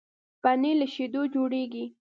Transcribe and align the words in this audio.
پنېر 0.41 0.75
له 0.81 0.87
شيدو 0.93 1.21
جوړېږي. 1.33 1.85